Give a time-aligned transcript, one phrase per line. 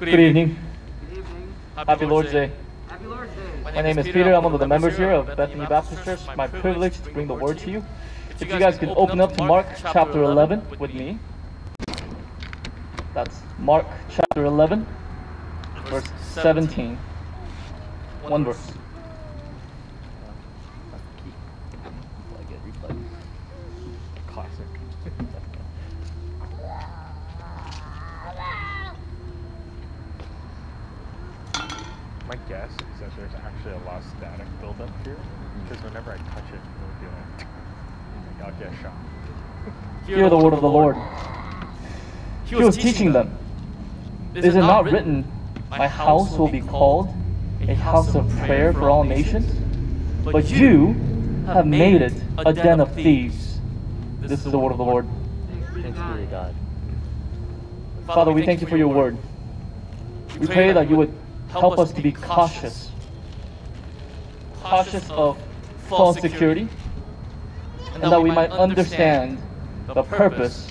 [0.00, 0.56] Good evening.
[1.10, 1.54] Good evening.
[1.76, 2.50] Happy Lord's Day.
[2.88, 3.60] Happy Lord's Day.
[3.62, 4.32] My name is Peter.
[4.32, 6.20] I'm one of the members here of Bethany Baptist Church.
[6.38, 7.84] My privilege to bring the word to you.
[8.40, 11.18] If you guys could open up to Mark chapter 11 with me.
[13.12, 14.86] That's Mark chapter 11,
[15.90, 16.96] verse 17.
[18.22, 18.72] One verse.
[24.28, 24.66] Classic.
[32.30, 35.68] My guess is that there's actually a lot of static buildup here mm.
[35.68, 37.46] because whenever I touch it, it'll be like,
[38.42, 38.94] I'll get shot.
[40.06, 40.96] Hear the word of the Lord.
[42.46, 43.36] He was teaching them.
[44.34, 45.30] Is it not written,
[45.68, 47.14] My house will be called
[47.60, 49.46] a house of prayer for all nations?
[50.24, 50.94] But you
[51.46, 53.58] have made it a den of thieves.
[54.20, 55.06] This is the word of the Lord.
[55.50, 56.54] Thanks be to Thanks be to God.
[58.06, 58.14] God.
[58.14, 59.18] Father, we thank you for your word.
[60.38, 61.12] We pray that you would
[61.50, 62.89] help us to be cautious.
[64.70, 65.36] Cautious of
[65.88, 66.68] false security.
[67.94, 69.42] And that we might understand
[69.88, 70.68] the purpose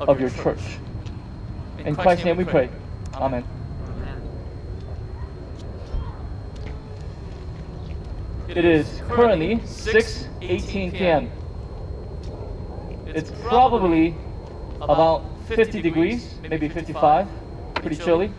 [0.00, 0.60] of your church.
[1.78, 2.70] In Christ's name we pray.
[3.14, 3.44] Amen.
[3.88, 4.22] Amen.
[8.48, 11.28] It is currently 6:18 p.m.
[13.06, 14.14] It's probably
[14.80, 17.26] about 50 degrees, maybe 55,
[17.74, 18.30] pretty chilly.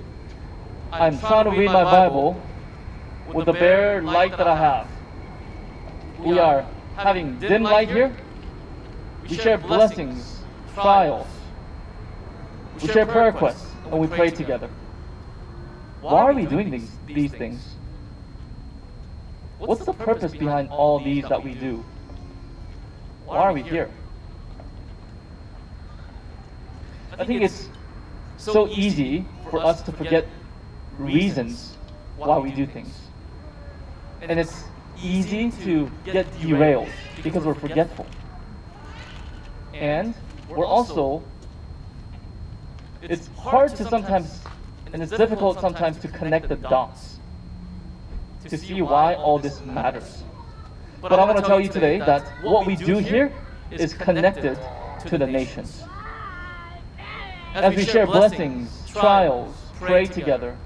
[0.93, 2.41] I'm trying to read my Bible
[3.33, 4.88] with the bare light that I have.
[6.20, 8.16] We are having dim light here.
[9.23, 10.42] We share blessings,
[10.73, 11.28] trials.
[12.81, 14.70] We share prayer requests, and we pray together.
[16.02, 17.75] Why are we doing these, these things?
[19.59, 21.83] What's the purpose behind all these that we do?
[23.25, 23.89] Why are we here?
[27.20, 27.67] I think it's
[28.38, 30.28] so easy for us to forget
[31.00, 31.75] reasons
[32.16, 32.94] why we do things.
[34.22, 34.64] And it's
[35.02, 36.90] easy to get derailed
[37.23, 38.05] because we're forgetful.
[39.73, 40.14] And
[40.50, 41.23] we're also,
[43.02, 44.42] it's hard to sometimes,
[44.92, 47.20] and it's difficult sometimes to connect the dots
[48.45, 50.23] to see why all this matters.
[51.02, 53.32] But I want to tell you today that what we do here
[53.70, 54.58] is connected
[55.06, 55.83] to the nations.
[57.54, 60.58] As we share blessings, trials, pray together,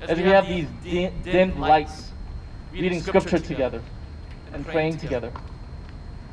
[0.00, 2.11] as we have these di- dim lights,
[2.72, 3.82] reading scripture together,
[4.54, 5.30] and praying together,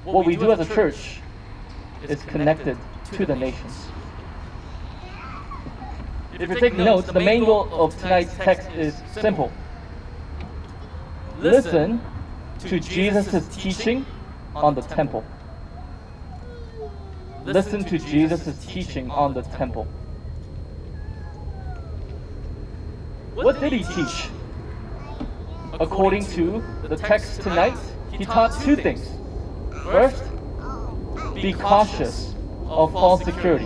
[0.05, 1.19] what we do as a church
[2.07, 2.77] is connected
[3.11, 3.87] to the nations.
[6.39, 9.51] If you're taking notes, the main goal of tonight's text is simple.
[11.39, 12.01] Listen
[12.59, 14.05] to Jesus' teaching
[14.55, 15.25] on the temple.
[17.43, 19.85] Listen to Jesus' teaching on the temple.
[23.33, 24.29] What did he teach?
[25.79, 27.77] According to the text tonight,
[28.11, 29.07] he taught two things.
[29.83, 30.23] First,
[31.35, 32.35] be cautious
[32.65, 33.65] of false security.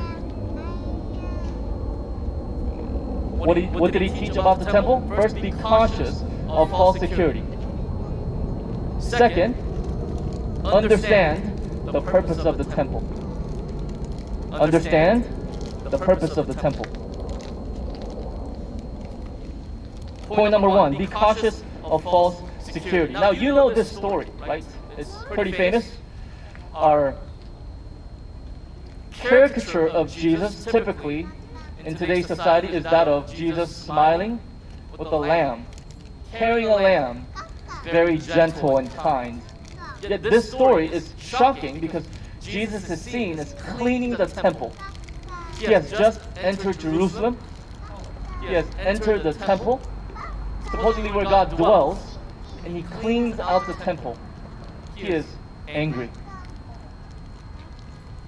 [3.40, 5.06] What did, he, what did he teach about the temple?
[5.16, 7.44] First, be cautious of false security.
[9.00, 9.56] Second,
[10.66, 11.58] understand
[11.88, 13.02] the purpose of the temple.
[14.52, 15.26] Understand
[15.90, 16.86] the purpose of the temple.
[20.28, 21.64] Point number one be cautious
[21.94, 23.14] of false security.
[23.14, 24.66] Now, you know this story, right?
[24.98, 25.98] It's pretty famous.
[26.74, 27.16] Our
[29.12, 31.28] caricature of Jesus, typically
[31.86, 34.40] in today's society, is that of Jesus smiling
[34.98, 35.68] with a lamb,
[36.32, 37.28] carrying a lamb,
[37.84, 39.42] very gentle and kind.
[40.02, 42.06] Yet this story is shocking because
[42.42, 44.74] Jesus is seen as cleaning the temple.
[45.60, 47.38] He has just entered Jerusalem.
[48.42, 49.80] He has entered the temple,
[50.72, 52.18] supposedly where God dwells,
[52.66, 54.18] and he cleans out the temple.
[54.96, 55.26] He is
[55.68, 56.10] angry.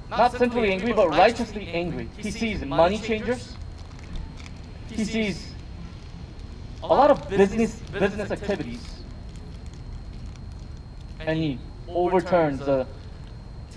[0.09, 2.09] Not simply angry, but righteously angry.
[2.17, 3.55] He sees money changers.
[4.89, 5.51] He sees
[6.83, 8.83] a lot of business business activities.
[11.19, 12.85] And he overturns the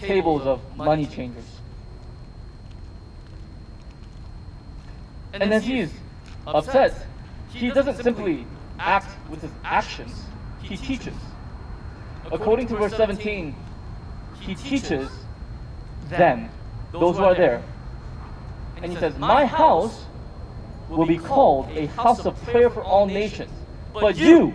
[0.00, 1.44] tables of money changers.
[5.32, 5.93] And as he is
[6.46, 7.07] upset,
[7.53, 8.47] he doesn't simply
[8.79, 10.25] act with his actions,
[10.62, 11.15] he teaches.
[12.31, 13.55] According to verse 17,
[14.41, 15.11] he teaches
[16.09, 16.50] them,
[16.93, 17.62] those who are there.
[18.83, 20.05] And he says, My house
[20.89, 23.50] will be called a house of prayer for all nations,
[23.93, 24.55] but you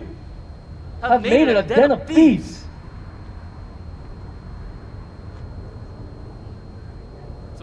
[1.00, 2.64] have made it a den of thieves.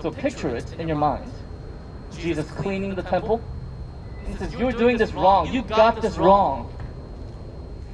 [0.01, 1.31] So picture it in your mind.
[2.18, 3.42] Jesus cleaning the temple,
[4.27, 5.51] He says, You're doing this wrong.
[5.53, 6.73] You got this wrong.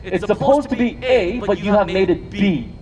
[0.04, 2.74] It's supposed to be A, but you have made it B.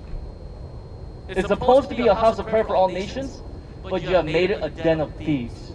[1.27, 3.41] It's supposed to be a house of prayer for all nations,
[3.83, 5.71] but you have made it a den of thieves.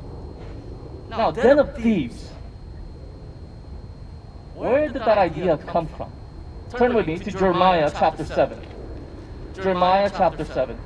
[1.08, 2.28] Now, den of thieves.
[4.54, 6.12] Where did that idea come from?
[6.76, 8.60] Turn with me to Jeremiah chapter 7.
[9.54, 10.78] Jeremiah chapter 7.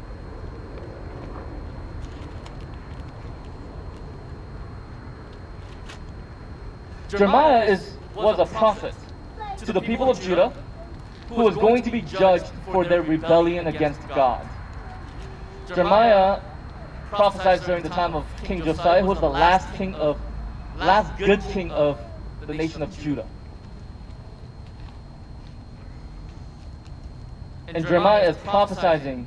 [7.16, 8.94] Jeremiah is, was a prophet
[9.58, 10.52] to the people of Judah
[11.28, 14.46] who was going to be judged for their rebellion against God.
[15.68, 16.40] Jeremiah
[17.10, 20.20] prophesied during the time of King Josiah, who was the last king of
[20.76, 22.00] last good king of
[22.46, 23.26] the nation of Judah.
[27.68, 29.26] And Jeremiah is prophesying,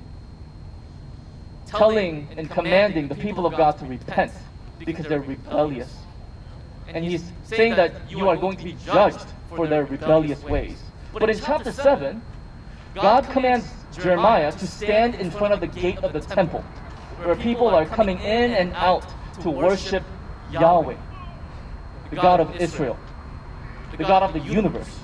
[1.65, 4.33] telling and commanding the people of God to repent
[4.79, 5.93] because they're rebellious.
[6.87, 10.81] And he's saying that you are going to be judged for their rebellious ways.
[11.13, 12.21] But in chapter 7,
[12.95, 16.61] God commands Jeremiah to stand in front of the gate of the temple,
[17.23, 19.05] where people are coming in and out
[19.41, 20.03] to worship
[20.51, 20.95] Yahweh,
[22.09, 22.97] the God of Israel,
[23.91, 24.99] the God of the universe.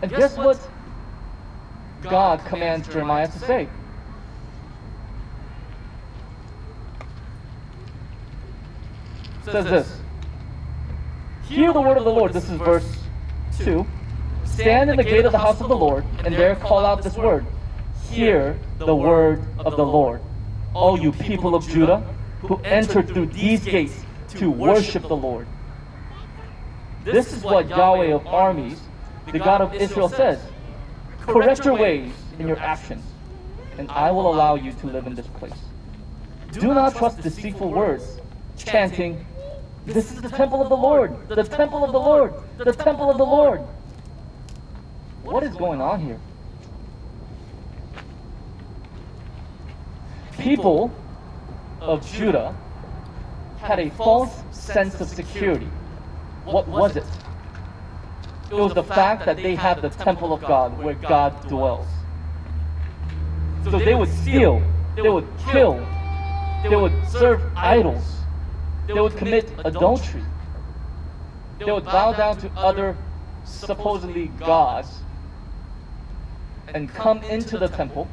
[0.00, 0.58] And guess what
[2.02, 3.68] God commands Jeremiah to say?
[9.44, 10.01] Says this.
[11.52, 12.32] Hear the word of the Lord.
[12.32, 12.96] This is verse
[13.58, 13.86] 2.
[14.46, 17.14] Stand in the gate of the house of the Lord, and there call out this
[17.14, 17.44] word.
[18.08, 20.22] Hear the word of the Lord.
[20.72, 22.02] All you people of Judah
[22.40, 25.46] who entered through these gates to worship the Lord.
[27.04, 28.80] This is what Yahweh of armies,
[29.30, 30.40] the God of Israel, says.
[31.20, 33.04] Correct your ways and your actions,
[33.76, 35.52] and I will allow you to live in this place.
[36.50, 38.22] Do not trust deceitful words,
[38.56, 39.26] chanting,
[39.84, 43.18] This is the temple of the Lord, the temple of the Lord, the temple of
[43.18, 43.60] the Lord.
[45.24, 46.20] What is going on here?
[50.38, 50.92] People
[51.80, 52.54] of Judah
[53.58, 55.68] had a false sense of security.
[56.44, 57.04] What was it?
[58.50, 61.86] It was the fact that they had the temple of God where God dwells.
[63.64, 64.62] So they would steal,
[64.94, 65.74] they would kill,
[66.62, 68.21] they would serve idols,
[68.86, 70.22] they would commit adultery,
[71.58, 72.96] they would bow down to other
[73.44, 74.88] supposedly gods
[76.68, 78.08] and come into the temple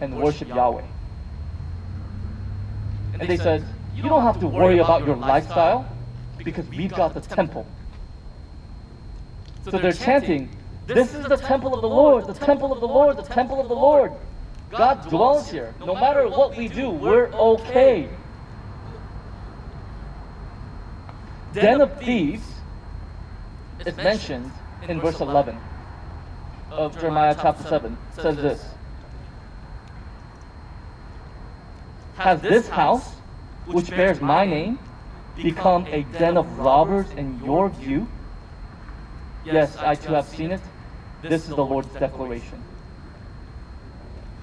[0.00, 0.84] and worship Yahweh.
[3.18, 3.64] And they said,
[3.94, 5.86] You don't have to worry about your lifestyle
[6.38, 7.66] because we've got the temple.
[9.64, 10.48] So they're chanting,
[10.86, 13.68] This is the temple of the Lord, the temple of the Lord, the temple of
[13.68, 14.12] the Lord.
[14.70, 15.74] God dwells here.
[15.80, 18.08] No matter what we do, we're okay.
[21.56, 22.44] Den of thieves
[23.86, 24.52] is mentioned
[24.86, 25.58] in verse 11
[26.70, 27.96] of Jeremiah chapter 7.
[28.12, 28.64] It says this
[32.16, 33.14] Has this house,
[33.64, 34.78] which bears my name,
[35.34, 38.06] become a den of robbers in your view?
[39.46, 40.60] Yes, I too have seen it.
[41.22, 42.62] This is the Lord's declaration.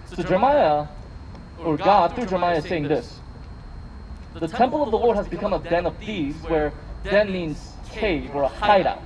[0.07, 0.87] So Jeremiah,
[1.59, 3.19] or God through Jeremiah, is saying this.
[4.33, 8.35] The temple of the Lord has become a den of thieves, where den means cave
[8.35, 9.03] or a hideout.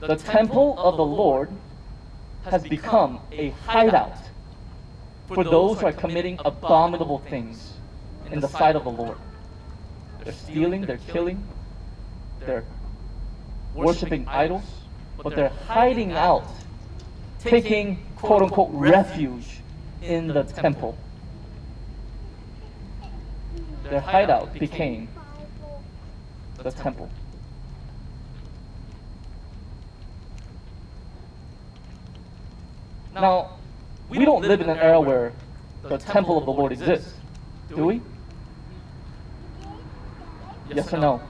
[0.00, 1.50] The temple of the Lord
[2.44, 4.18] has become a hideout
[5.28, 7.74] for those who are committing abominable things
[8.30, 9.16] in the sight of the Lord.
[10.22, 11.42] They're stealing, they're killing,
[12.40, 12.64] they're
[13.74, 14.64] worshiping idols,
[15.22, 16.44] but they're hiding out,
[17.40, 19.60] taking quote unquote refuge
[20.02, 20.96] in the temple.
[23.84, 25.08] Their hideout became
[26.64, 27.08] the temple.
[33.14, 33.58] Now,
[34.08, 35.32] we don't live in an era where
[35.82, 37.12] the temple of the Lord exists,
[37.68, 38.00] do we?
[40.74, 41.22] Yes or no?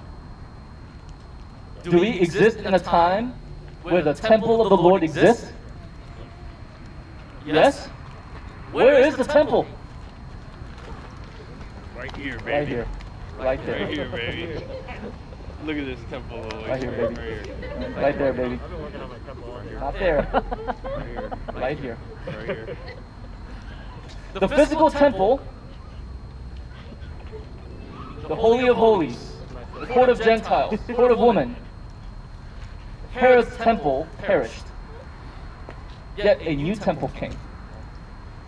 [1.82, 3.34] Do we exist in a time
[3.82, 5.52] where the temple of the Lord exists?
[7.44, 7.86] Yes?
[8.72, 9.66] Where is the temple?
[11.96, 12.50] Right here, baby.
[12.50, 12.86] Right here.
[13.38, 13.84] Right there.
[13.84, 14.64] Right here, baby.
[15.64, 16.42] Look at this temple.
[16.42, 17.14] Right, Right here, baby.
[17.14, 17.94] Right here.
[17.96, 18.60] Right there, baby.
[18.62, 19.80] I've been working on my temple right here.
[19.80, 20.28] Not there.
[20.34, 21.30] Right here.
[21.54, 21.98] Right here.
[22.26, 22.76] Right here.
[24.34, 25.40] The physical temple,
[28.28, 29.32] the Holy of Holies,
[29.80, 31.56] the court of Gentiles, court of women,
[33.12, 34.64] Herod's temple perished.
[36.18, 37.38] Yet a new temple came,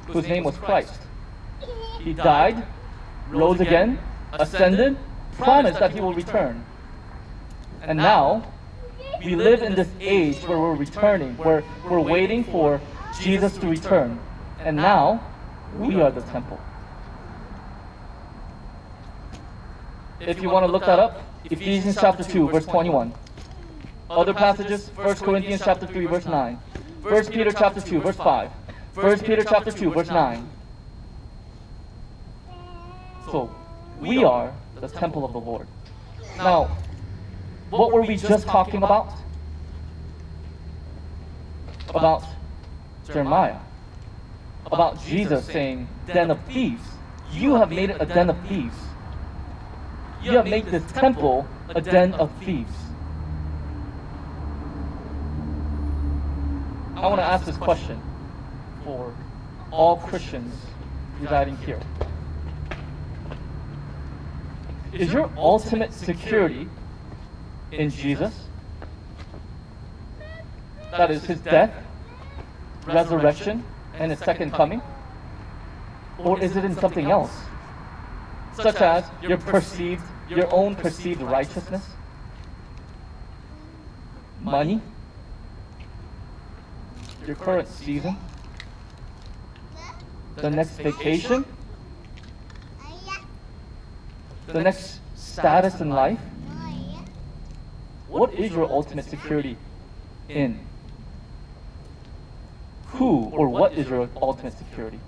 [0.08, 1.00] whose name was Christ.
[2.02, 2.66] He died,
[3.30, 3.98] rose again,
[4.34, 4.98] ascended,
[5.38, 6.62] promised that he will return.
[7.82, 8.52] And now,
[9.24, 12.80] we live in this age where we're returning, where we're waiting for
[13.20, 14.18] Jesus to return.
[14.60, 15.20] And now,
[15.78, 16.60] we are the temple.
[20.20, 23.12] If you want to look that up, Ephesians chapter 2, verse 21.
[24.08, 26.54] Other passages, 1 Corinthians chapter 3, verse 9.
[27.02, 28.50] 1 Peter chapter 2, verse 5.
[28.94, 30.48] 1 Peter chapter 2, verse 9.
[33.30, 33.54] So,
[34.00, 35.66] we are the temple of the Lord.
[36.38, 36.76] Now,
[37.70, 39.12] what were we just talking about?
[41.88, 42.24] About
[43.06, 43.58] Jeremiah.
[44.66, 46.82] About Jesus saying, den of thieves.
[47.32, 48.76] You have made it a den of thieves.
[50.22, 52.72] You have made this temple a den of thieves.
[56.96, 58.00] I want to ask this question
[58.84, 59.14] for
[59.70, 60.54] all Christians
[61.20, 61.80] residing here.
[64.92, 66.68] Is your ultimate security
[67.76, 68.34] in Jesus?
[70.90, 71.72] That is his death,
[72.86, 73.64] resurrection,
[73.98, 74.80] and his second coming?
[76.18, 77.32] Or is it in something else?
[78.54, 81.84] Such as your perceived, your own perceived righteousness?
[84.40, 84.80] Money?
[87.26, 88.16] Your current season?
[90.36, 91.44] The next vacation?
[92.82, 93.22] Oh,
[94.46, 96.20] the next status in life?
[98.16, 99.58] What is your ultimate security
[100.30, 100.58] in?
[102.94, 104.98] Who or what is your ultimate security?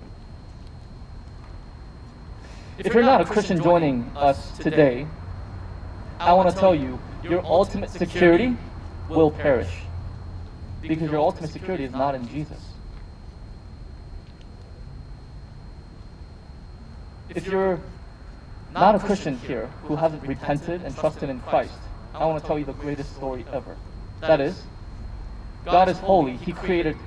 [2.77, 5.07] If you're not a Christian joining us today,
[6.19, 8.55] I want to tell you your ultimate security
[9.09, 9.73] will perish
[10.79, 12.63] because your ultimate security is not in Jesus.
[17.33, 17.79] If you're
[18.71, 21.73] not a Christian here who hasn't repented and trusted in Christ,
[22.13, 23.75] I want to tell you the greatest story ever.
[24.21, 24.61] That is,
[25.65, 26.37] God is holy.
[26.37, 26.97] He created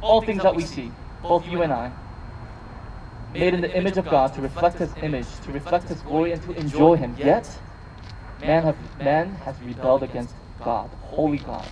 [0.00, 0.92] all things that we see,
[1.22, 1.90] both you and I,
[3.32, 6.42] made in the image of God to reflect His image, to reflect His glory, and
[6.42, 7.14] to enjoy Him.
[7.18, 7.48] Yet,
[8.40, 11.66] man, have, man has rebelled against God, holy God.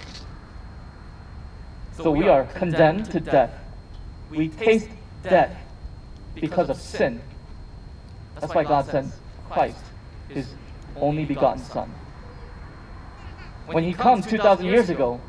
[1.92, 3.54] So we are condemned to death.
[4.30, 4.88] We taste
[5.22, 5.56] death
[6.34, 7.22] because of sin.
[8.38, 9.12] That's why God sent
[9.48, 9.78] Christ,
[10.28, 10.46] His
[10.96, 11.90] only begotten Son.
[13.66, 15.20] When He comes 2,000 years ago,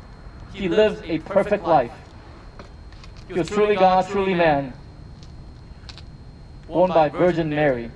[0.52, 1.92] He lives a perfect life.
[3.26, 4.72] He was truly God, truly man,
[6.66, 7.90] born by Virgin Mary.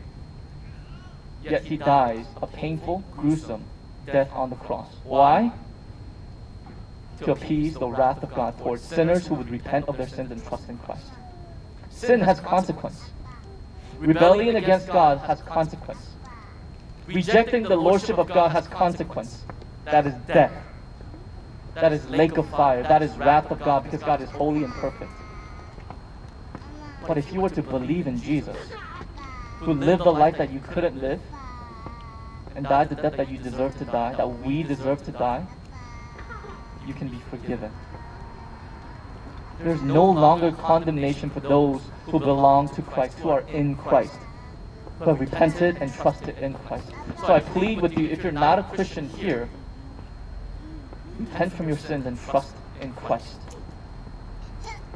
[1.42, 3.64] Yet He dies a painful, gruesome
[4.06, 4.88] death on the cross.
[5.04, 5.52] Why?
[7.20, 10.44] To appease the wrath of God towards sinners who would repent of their sins and
[10.44, 11.06] trust in Christ.
[11.90, 13.10] Sin has consequence.
[13.98, 16.08] Rebellion against God has consequence.
[17.06, 19.44] Rejecting the lordship of God has consequence.
[19.84, 20.52] That is death.
[21.74, 22.82] That is lake of fire.
[22.82, 25.10] That is wrath of God because God is holy and perfect.
[27.06, 28.56] But if you were to believe in Jesus,
[29.58, 31.20] who lived the life that you couldn't live,
[32.54, 35.44] and died the death that you deserve to die, that we deserve to die,
[36.86, 37.72] you can be forgiven.
[39.60, 44.18] There's no longer condemnation for those who belong to Christ, who are in Christ,
[44.98, 46.90] who have repented and trusted in Christ.
[47.20, 49.48] So I plead with you, if you're not a Christian here,
[51.22, 53.38] repent from your sins and trust in Christ.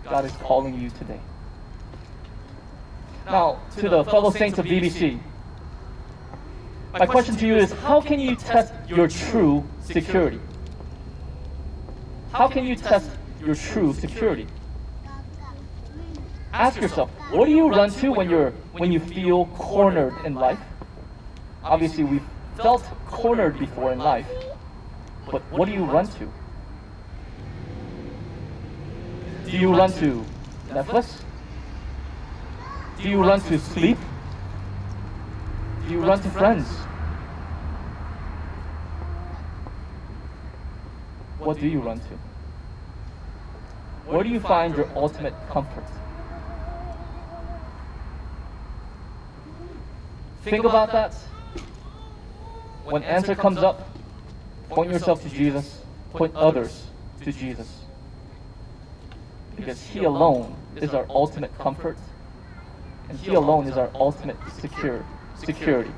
[0.04, 1.20] God is calling you today.
[3.26, 5.20] Now, to the fellow saints of BBC,
[6.92, 10.40] my question to you is how can you test your true security?
[12.32, 14.46] How can you test your true security?
[16.52, 20.60] Ask yourself, what do you run to when you're when you feel cornered in life?
[21.62, 22.22] Obviously, we've
[22.56, 24.26] felt cornered before in life.
[25.30, 26.32] But what do you run to?
[29.50, 30.24] Do you run to
[30.68, 31.22] Netflix?
[33.00, 33.98] Do you run to sleep?
[35.86, 36.66] Do you run to friends?
[41.38, 42.18] What do you run to?
[44.06, 45.84] Where do you find your ultimate comfort?
[50.42, 51.14] Think about that.
[52.84, 53.95] When answer comes up,
[54.68, 56.86] point yourself to Jesus, point others
[57.22, 57.84] to Jesus.
[59.56, 61.96] Because He alone is our ultimate comfort,
[63.08, 65.04] and He alone is our ultimate secure
[65.36, 65.92] security.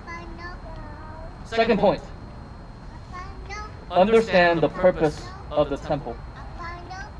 [1.45, 2.03] Second point.
[3.91, 6.17] Understand the purpose of the temple.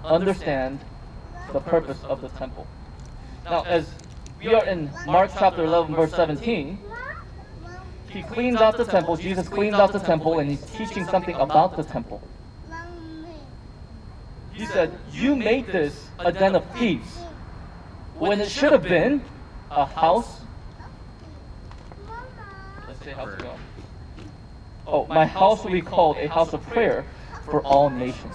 [0.05, 0.81] Understand
[1.53, 2.67] the purpose of the temple.
[3.45, 3.89] Now, as
[4.39, 6.79] we are in Mark chapter 11, verse 17,
[8.11, 9.17] he cleans out the temple.
[9.17, 12.23] Jesus cleans out the temple and he's teaching something about the temple.
[14.53, 17.09] He said, You made this a den of thieves
[18.19, 19.23] when it should have been
[19.71, 20.41] a house.
[22.87, 23.31] Let's say house.
[24.87, 27.05] Oh, my house will be called a house of prayer
[27.45, 28.35] for all nations.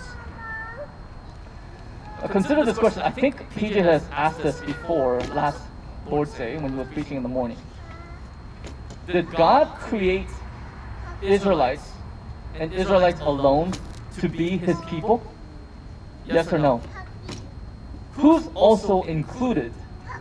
[2.30, 3.02] Consider this question.
[3.02, 5.60] I think PJ has asked this before last
[6.08, 7.58] Lord's Day when he was preaching in the morning.
[9.08, 10.28] Did God create
[11.22, 11.92] Israelites
[12.56, 13.74] and Israelites alone
[14.20, 15.22] to be his people?
[16.26, 16.82] Yes or no?
[18.14, 19.74] Who's also included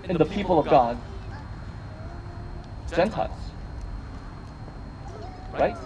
[0.05, 0.99] in the people of God?
[2.91, 3.39] Gentiles.
[5.53, 5.77] Right?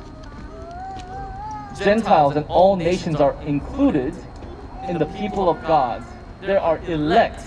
[1.79, 4.15] Gentiles and all nations are included
[4.89, 6.03] in the people of God.
[6.41, 7.43] There are elect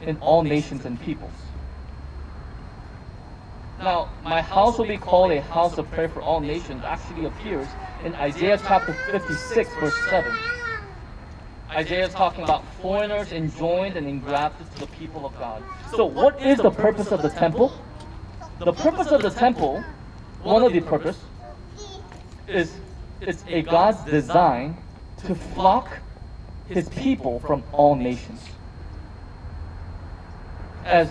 [0.00, 1.49] in all nations and peoples.
[3.80, 7.66] Now, my house will be called a house of prayer for all nations actually appears
[8.04, 10.36] in Isaiah chapter 56, verse 7.
[11.70, 15.62] Isaiah is talking about foreigners enjoined and engrafted to the people of God.
[15.96, 17.72] So, what is the purpose of the temple?
[18.58, 19.82] The purpose of the temple,
[20.42, 21.18] one of the purpose,
[22.48, 22.74] is
[23.22, 24.76] it's a God's design
[25.24, 25.88] to flock
[26.68, 28.42] his people from all nations.
[30.84, 31.08] As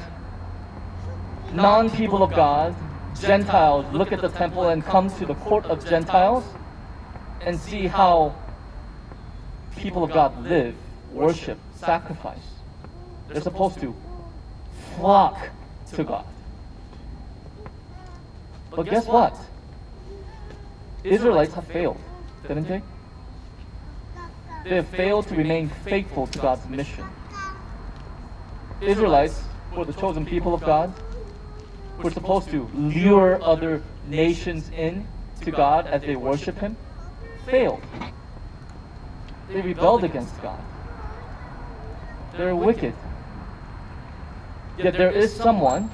[1.53, 2.75] non people of God,
[3.19, 6.43] Gentiles look at the temple and come to the court of Gentiles
[7.41, 8.35] and see how
[9.77, 10.75] people of God live,
[11.11, 12.37] worship, sacrifice.
[13.27, 13.95] They're supposed to
[14.95, 15.49] flock
[15.93, 16.25] to God.
[18.71, 19.35] But guess what?
[21.03, 21.99] Israelites have failed,
[22.47, 22.81] didn't they?
[24.63, 27.05] They have failed to remain faithful to God's mission.
[28.81, 29.41] Israelites
[29.75, 30.93] were the chosen people of God.
[32.03, 35.05] Were supposed to lure other nations in
[35.41, 36.77] to God as they worship Him.
[37.45, 37.83] Failed.
[39.49, 40.59] They rebelled against God.
[42.37, 42.93] They're wicked.
[44.77, 45.91] Yet there is someone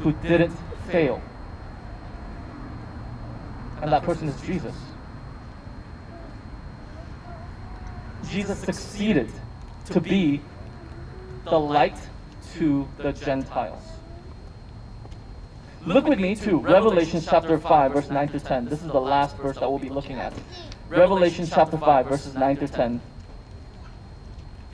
[0.00, 0.56] who didn't
[0.90, 1.22] fail.
[3.80, 4.74] And that person is Jesus.
[8.28, 9.30] Jesus succeeded
[9.86, 10.40] to be
[11.44, 11.96] the light
[12.54, 13.97] to the Gentiles.
[15.86, 18.64] Look with me to Revelation chapter 5, verse 9 to 10.
[18.64, 20.34] This is the last verse that we'll be looking at.
[20.88, 23.00] Revelation chapter 5, verses 9 to 10.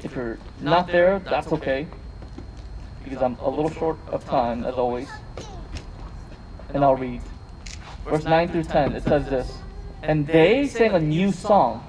[0.03, 1.87] If you're not there, that's okay.
[3.05, 5.09] Because I'm a little short of time, as always.
[6.73, 7.21] And I'll read.
[8.05, 9.53] Verse 9 through 10, it says this
[10.03, 11.87] And they sang a new song.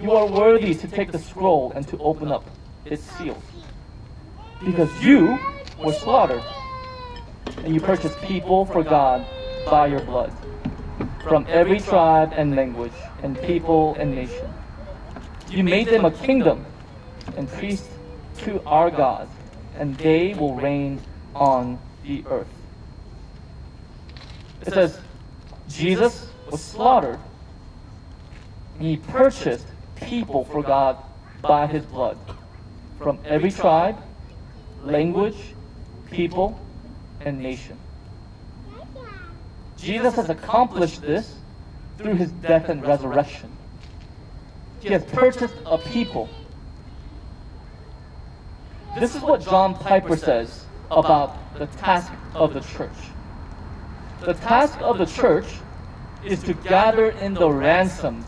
[0.00, 2.44] You are worthy to take the scroll and to open up
[2.86, 3.44] its seals.
[4.64, 5.38] Because you
[5.78, 6.42] were slaughtered,
[7.64, 9.24] and you purchased people for God
[9.70, 10.30] by your blood,
[11.26, 14.52] from every tribe and language, and people and nation.
[15.50, 16.66] You made them a kingdom
[17.36, 17.88] and priests
[18.38, 19.28] to our God,
[19.78, 21.00] and they will reign
[21.34, 22.46] on the earth.
[24.60, 25.00] It says,
[25.68, 27.18] Jesus was slaughtered,
[28.78, 30.98] he purchased people for God
[31.40, 32.18] by his blood
[32.98, 33.96] from every tribe,
[34.82, 35.36] language,
[36.10, 36.58] people,
[37.24, 37.78] and nation.
[39.76, 41.34] Jesus has accomplished this
[41.98, 43.50] through his death and resurrection.
[44.80, 46.28] He has purchased a people.
[48.98, 52.96] This is what John Piper says about the task of the church.
[54.20, 55.46] The task of the church
[56.24, 58.24] is to gather in the ransomed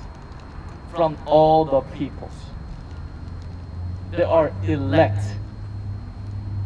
[0.91, 2.33] from all the peoples.
[4.11, 5.25] There are elect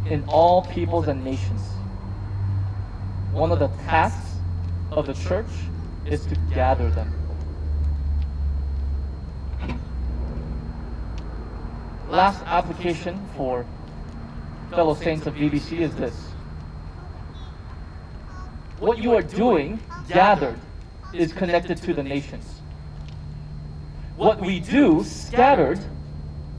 [0.06, 1.62] in all peoples and nations.
[3.32, 4.38] One of the tasks
[4.90, 5.46] of the church
[6.04, 7.14] is to gather them.
[12.08, 13.64] Last application for
[14.70, 16.14] fellow saints of BBC is this.
[18.80, 20.58] What you are doing, gathered,
[21.14, 22.62] is connected to the nations.
[24.16, 25.78] What we do, scattered,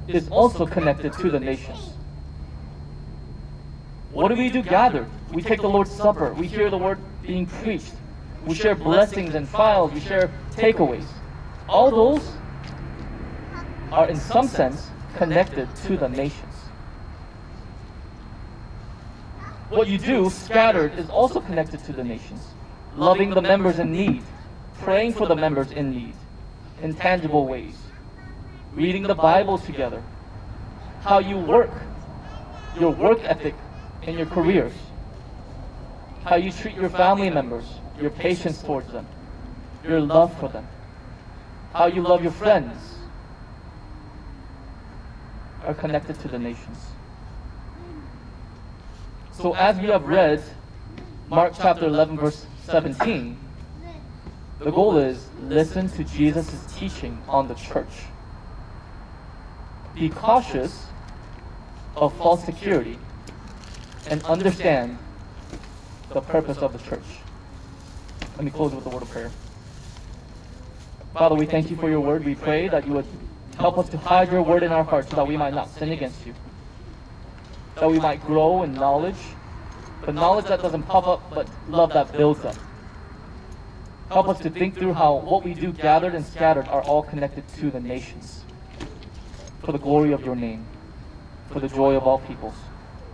[0.08, 1.94] is also connected to the nations.
[4.12, 5.08] What do we do gathered?
[5.32, 6.34] We take the Lord's Supper.
[6.34, 7.94] We hear the word being preached.
[8.46, 9.94] We share blessings and files.
[9.94, 11.06] We share takeaways.
[11.70, 12.34] All those
[13.92, 16.56] are, in some sense, connected to the nations.
[19.70, 22.46] What you do, scattered, is also connected to the nations.
[22.98, 24.24] Loving the members in need,
[24.80, 26.14] praying for the members in need,
[26.82, 27.78] in tangible ways,
[28.74, 30.04] reading the Bible together,
[31.00, 31.72] how you work,
[32.78, 33.56] your work ethic
[34.04, 34.74] in your careers.
[36.24, 37.66] how you treat your family members,
[38.00, 39.08] your patience towards them,
[39.84, 40.68] your love for them,
[41.74, 42.80] how you love your friends
[45.66, 46.78] are connected to the nations.
[49.32, 50.44] So, as we have read
[51.28, 53.36] Mark chapter 11, verse 17,
[54.60, 58.06] the goal is listen to Jesus' teaching on the church.
[59.96, 60.86] Be cautious
[61.96, 63.00] of false security
[64.10, 64.98] and understand
[66.10, 67.06] the purpose of the church.
[68.36, 69.32] Let me close with a word of prayer.
[71.14, 72.26] Father, we thank you for your word.
[72.26, 73.06] We pray that you would
[73.58, 75.92] help us to hide your word in our hearts so that we might not sin
[75.92, 76.34] against you.
[77.76, 79.18] That we might grow in knowledge,
[80.06, 82.56] but knowledge that doesn't puff up, but love that builds up.
[84.10, 87.48] Help us to think through how what we do gathered and scattered are all connected
[87.60, 88.44] to the nations.
[89.64, 90.66] For the glory of your name,
[91.50, 92.56] for the joy of all peoples.